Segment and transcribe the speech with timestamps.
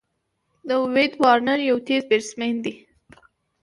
[0.67, 2.75] داويد وارنر یو تېز بېټسمېن دئ.